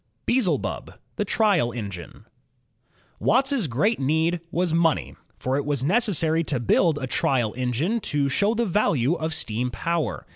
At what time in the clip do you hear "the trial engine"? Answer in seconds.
1.17-2.25